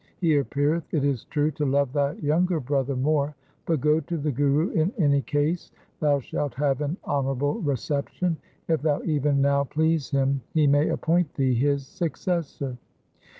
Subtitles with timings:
[0.19, 3.35] He appeareth, it is true, to love thy younger brother more.
[3.67, 5.71] But go to the Guru in any case.
[5.99, 8.37] Thou shalt have an honourable reception.
[8.67, 12.77] If thou even now please him, he may appoint thee his successor.'